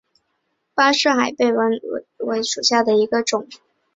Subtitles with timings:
[0.73, 1.81] 巴士海弯贝介为弯贝介
[2.23, 3.47] 科弯贝介属下的一个种。